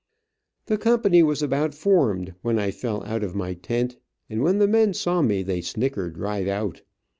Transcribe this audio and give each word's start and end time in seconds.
The 0.65 0.79
company 0.79 1.21
was 1.21 1.43
about 1.43 1.75
formed 1.75 2.33
when 2.41 2.57
I 2.57 2.71
fell 2.71 3.03
out 3.03 3.21
of 3.23 3.35
my 3.35 3.53
tent, 3.53 3.97
and 4.31 4.41
when 4.41 4.57
the 4.57 4.67
men 4.67 4.95
saw 4.95 5.21
me 5.21 5.43
they 5.43 5.61
snickered 5.61 6.17
right 6.17 6.47
out. 6.47 6.81